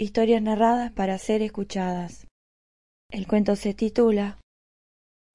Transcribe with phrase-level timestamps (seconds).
[0.00, 2.28] historias narradas para ser escuchadas.
[3.10, 4.38] El cuento se titula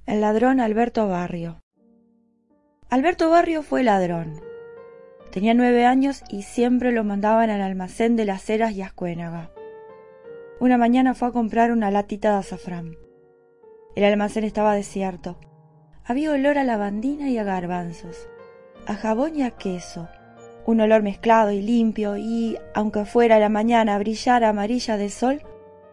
[0.06, 1.60] El ladrón Alberto Barrio.
[2.90, 4.40] Alberto Barrio fue ladrón.
[5.32, 9.52] Tenía nueve años y siempre lo mandaban al almacén de las Heras y Ascuénaga.
[10.62, 12.96] Una mañana fue a comprar una latita de azafrán.
[13.98, 15.38] El almacén estaba desierto.
[16.06, 18.30] Había olor a lavandina y a garbanzos,
[18.86, 20.08] a jabón y a queso,
[20.66, 25.42] un olor mezclado y limpio y, aunque fuera la mañana brillara amarilla de sol,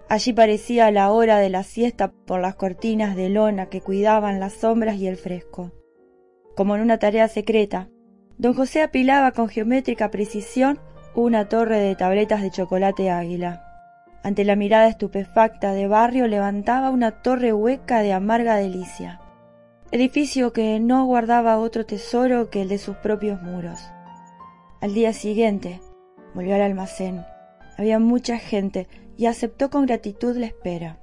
[0.08, 4.54] allí parecía la hora de la siesta por las cortinas de lona que cuidaban las
[4.54, 5.72] sombras y el fresco.
[6.56, 7.88] Como en una tarea secreta,
[8.38, 10.78] don José apilaba con geométrica precisión
[11.14, 13.64] una torre de tabletas de chocolate águila.
[14.22, 19.20] Ante la mirada estupefacta de barrio levantaba una torre hueca de amarga delicia,
[19.90, 23.80] edificio que no guardaba otro tesoro que el de sus propios muros.
[24.80, 25.78] Al día siguiente,
[26.34, 27.22] volvió al almacén.
[27.76, 30.98] Había mucha gente y aceptó con gratitud la espera.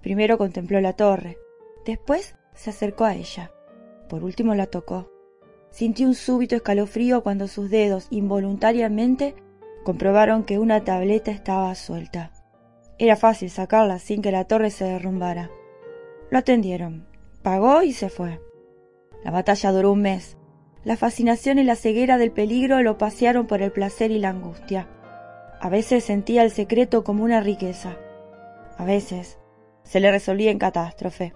[0.00, 1.36] Primero contempló la torre,
[1.84, 3.50] después se acercó a ella.
[4.08, 5.10] Por último la tocó.
[5.70, 9.34] Sintió un súbito escalofrío cuando sus dedos involuntariamente
[9.84, 12.30] comprobaron que una tableta estaba suelta.
[12.96, 15.50] Era fácil sacarla sin que la torre se derrumbara.
[16.30, 17.08] Lo atendieron,
[17.42, 18.40] pagó y se fue.
[19.24, 20.36] La batalla duró un mes,
[20.86, 24.86] la fascinación y la ceguera del peligro lo pasearon por el placer y la angustia.
[25.58, 27.96] A veces sentía el secreto como una riqueza.
[28.78, 29.36] A veces
[29.82, 31.32] se le resolvía en catástrofe.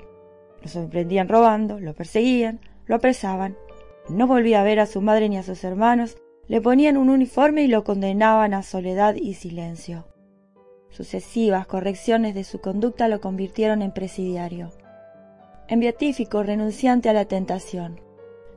[0.62, 3.56] Lo sorprendían robando, lo perseguían, lo apresaban.
[4.08, 7.64] No volvía a ver a su madre ni a sus hermanos, le ponían un uniforme
[7.64, 10.06] y lo condenaban a soledad y silencio.
[10.90, 14.70] Sucesivas correcciones de su conducta lo convirtieron en presidiario,
[15.66, 18.09] en beatífico renunciante a la tentación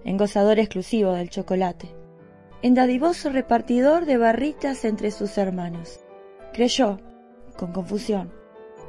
[0.05, 1.89] en gozador exclusivo del chocolate,
[2.61, 5.99] en dadivoso repartidor de barritas entre sus hermanos.
[6.53, 6.99] Creyó,
[7.57, 8.31] con confusión,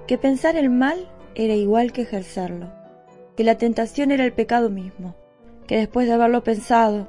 [0.07, 2.73] que pensar el mal era igual que ejercerlo,
[3.37, 5.15] que la tentación era el pecado mismo,
[5.67, 7.09] que después de haberlo pensado,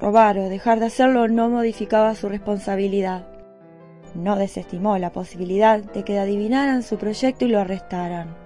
[0.00, 3.28] robar o dejar de hacerlo no modificaba su responsabilidad.
[4.14, 8.36] No desestimó la posibilidad de que adivinaran su proyecto y lo arrestaran.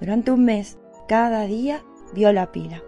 [0.00, 0.78] Durante un mes,
[1.08, 1.82] cada día,
[2.14, 2.82] vio la pila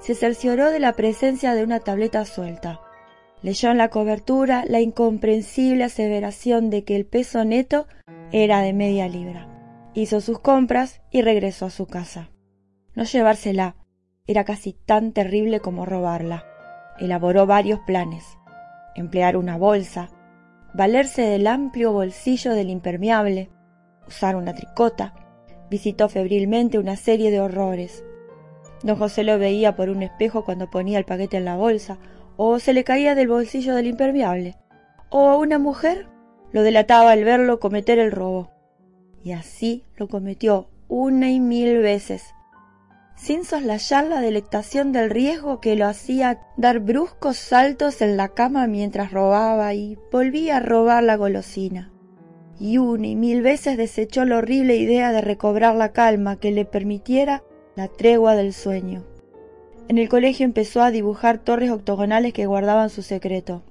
[0.00, 2.80] se cercioró de la presencia de una tableta suelta.
[3.42, 7.86] Leyó en la cobertura la incomprensible aseveración de que el peso neto
[8.32, 9.48] era de media libra.
[9.94, 12.30] Hizo sus compras y regresó a su casa.
[12.94, 13.76] No llevársela
[14.26, 16.44] era casi tan terrible como robarla.
[16.98, 18.24] Elaboró varios planes.
[18.94, 20.10] Emplear una bolsa,
[20.74, 23.50] valerse del amplio bolsillo del impermeable,
[24.08, 25.14] usar una tricota.
[25.70, 28.04] Visitó febrilmente una serie de horrores,
[28.86, 31.98] Don José lo veía por un espejo cuando ponía el paquete en la bolsa,
[32.36, 34.56] o se le caía del bolsillo del impermeable,
[35.10, 36.06] o a una mujer
[36.52, 38.52] lo delataba al verlo cometer el robo.
[39.24, 42.32] Y así lo cometió una y mil veces,
[43.16, 48.68] sin soslayar la delectación del riesgo que lo hacía dar bruscos saltos en la cama
[48.68, 51.92] mientras robaba y volvía a robar la golosina.
[52.60, 56.64] Y una y mil veces desechó la horrible idea de recobrar la calma que le
[56.64, 57.42] permitiera
[57.76, 59.04] la tregua del sueño.
[59.88, 63.62] En el colegio empezó a dibujar torres octogonales que guardaban su secreto.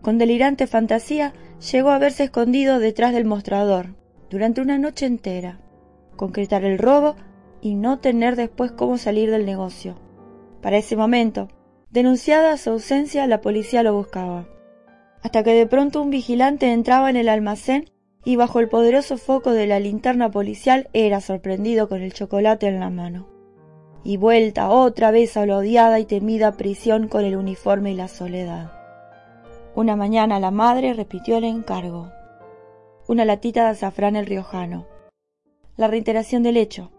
[0.00, 1.34] Con delirante fantasía
[1.72, 3.88] llegó a verse escondido detrás del mostrador
[4.30, 5.58] durante una noche entera,
[6.14, 7.16] concretar el robo
[7.60, 9.98] y no tener después cómo salir del negocio.
[10.62, 11.48] Para ese momento,
[11.90, 14.46] denunciada su ausencia, la policía lo buscaba.
[15.22, 17.90] Hasta que de pronto un vigilante entraba en el almacén
[18.26, 22.80] y bajo el poderoso foco de la linterna policial era sorprendido con el chocolate en
[22.80, 23.28] la mano.
[24.02, 28.08] Y vuelta otra vez a la odiada y temida prisión con el uniforme y la
[28.08, 28.72] soledad.
[29.76, 32.10] Una mañana la madre repitió el encargo.
[33.06, 34.88] Una latita de azafrán el riojano.
[35.76, 36.90] La reiteración del hecho,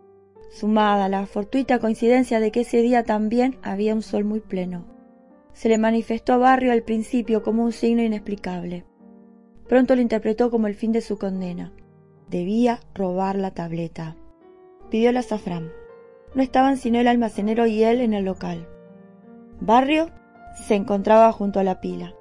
[0.50, 4.86] sumada a la fortuita coincidencia de que ese día también había un sol muy pleno.
[5.52, 8.86] Se le manifestó a Barrio al principio como un signo inexplicable.
[9.68, 11.74] Pronto lo interpretó como el fin de su condena.
[12.30, 14.16] Debía robar la tableta.
[14.90, 15.72] Pidió el azafrán.
[16.34, 18.68] No estaban sino el almacenero y él en el local.
[19.60, 20.10] Barrio
[20.68, 22.14] se encontraba junto a la pila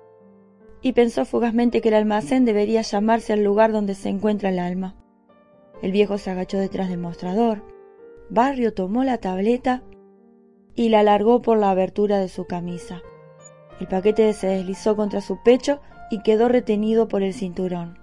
[0.87, 4.95] y pensó fugazmente que el almacén debería llamarse el lugar donde se encuentra el alma.
[5.83, 7.63] El viejo se agachó detrás del mostrador.
[8.31, 9.83] Barrio tomó la tableta
[10.75, 13.03] y la alargó por la abertura de su camisa.
[13.81, 15.81] El paquete se deslizó contra su pecho
[16.11, 17.99] y quedó retenido por el cinturón.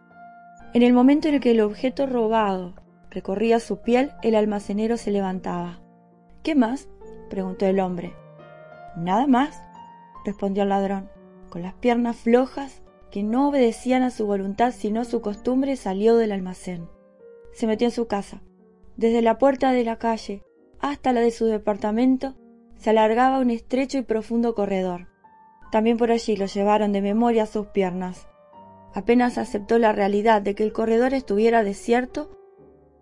[0.73, 2.73] En el momento en el que el objeto robado
[3.09, 5.79] recorría su piel, el almacenero se levantaba.
[6.41, 6.89] ¿Qué más?
[7.29, 8.13] preguntó el hombre.
[8.97, 9.61] Nada más,
[10.25, 11.09] respondió el ladrón,
[11.49, 16.17] con las piernas flojas que no obedecían a su voluntad sino a su costumbre, salió
[16.17, 16.89] del almacén.
[17.53, 18.41] Se metió en su casa.
[18.97, 20.43] Desde la puerta de la calle
[20.79, 22.35] hasta la de su departamento
[22.77, 25.12] se alargaba un estrecho y profundo corredor.
[25.73, 28.27] También por allí lo llevaron de memoria a sus piernas.
[28.93, 32.29] Apenas aceptó la realidad de que el corredor estuviera desierto,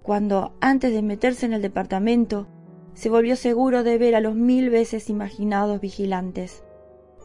[0.01, 2.47] cuando, antes de meterse en el departamento,
[2.93, 6.63] se volvió seguro de ver a los mil veces imaginados vigilantes.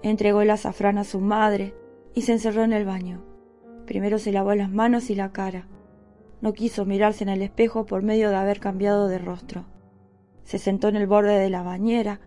[0.02, 1.76] Entregó el azafrán a su madre
[2.12, 3.22] y se encerró en el baño.
[3.86, 5.68] Primero se lavó las manos y la cara.
[6.40, 9.64] No quiso mirarse en el espejo por medio de haber cambiado de rostro.
[10.42, 12.18] Se sentó en el borde de la bañera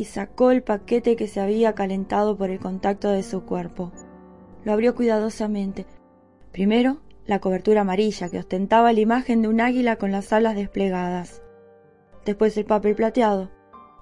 [0.00, 3.92] y sacó el paquete que se había calentado por el contacto de su cuerpo.
[4.64, 5.84] Lo abrió cuidadosamente.
[6.52, 11.42] Primero, la cobertura amarilla que ostentaba la imagen de un águila con las alas desplegadas.
[12.24, 13.50] Después el papel plateado.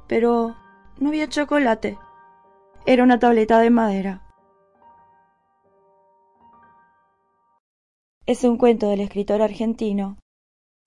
[0.06, 0.54] Pero
[1.00, 1.98] no había chocolate.
[2.86, 4.22] Era una tableta de madera.
[8.24, 10.16] Es un cuento del escritor argentino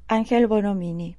[0.08, 1.18] Ángel Bonomini.